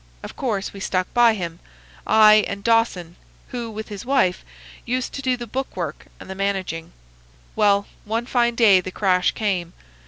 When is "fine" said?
8.25-8.55